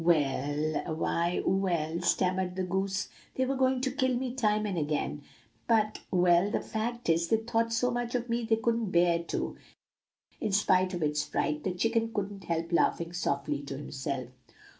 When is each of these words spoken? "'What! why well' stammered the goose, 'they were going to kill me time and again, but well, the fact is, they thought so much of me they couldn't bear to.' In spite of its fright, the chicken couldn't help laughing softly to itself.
"'What! 0.03 0.97
why 0.97 1.43
well' 1.45 2.01
stammered 2.01 2.55
the 2.55 2.63
goose, 2.63 3.07
'they 3.35 3.45
were 3.45 3.55
going 3.55 3.81
to 3.81 3.91
kill 3.91 4.15
me 4.15 4.33
time 4.33 4.65
and 4.65 4.75
again, 4.75 5.21
but 5.67 5.99
well, 6.09 6.49
the 6.49 6.59
fact 6.59 7.07
is, 7.07 7.27
they 7.27 7.37
thought 7.37 7.71
so 7.71 7.91
much 7.91 8.15
of 8.15 8.27
me 8.27 8.43
they 8.43 8.55
couldn't 8.55 8.89
bear 8.89 9.21
to.' 9.23 9.57
In 10.39 10.53
spite 10.53 10.95
of 10.95 11.03
its 11.03 11.23
fright, 11.23 11.63
the 11.63 11.71
chicken 11.75 12.11
couldn't 12.11 12.45
help 12.45 12.71
laughing 12.71 13.13
softly 13.13 13.61
to 13.61 13.75
itself. 13.77 14.29